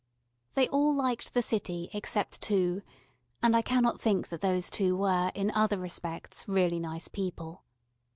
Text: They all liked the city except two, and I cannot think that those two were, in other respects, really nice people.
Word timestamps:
They 0.55 0.67
all 0.69 0.95
liked 0.95 1.35
the 1.35 1.43
city 1.43 1.91
except 1.93 2.41
two, 2.41 2.81
and 3.43 3.55
I 3.55 3.61
cannot 3.61 4.01
think 4.01 4.29
that 4.29 4.41
those 4.41 4.67
two 4.67 4.97
were, 4.97 5.31
in 5.35 5.51
other 5.51 5.77
respects, 5.77 6.47
really 6.47 6.79
nice 6.79 7.07
people. 7.07 7.63